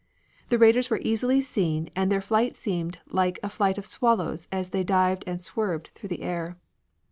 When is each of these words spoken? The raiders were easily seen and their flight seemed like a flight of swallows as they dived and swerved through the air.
The 0.49 0.57
raiders 0.57 0.89
were 0.89 0.97
easily 1.03 1.41
seen 1.41 1.91
and 1.95 2.11
their 2.11 2.21
flight 2.21 2.55
seemed 2.55 2.97
like 3.11 3.37
a 3.43 3.49
flight 3.51 3.77
of 3.77 3.85
swallows 3.85 4.47
as 4.51 4.69
they 4.69 4.83
dived 4.83 5.23
and 5.27 5.39
swerved 5.39 5.91
through 5.93 6.09
the 6.09 6.23
air. 6.23 6.57